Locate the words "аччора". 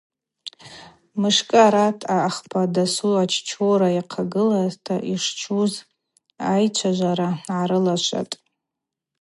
3.23-3.89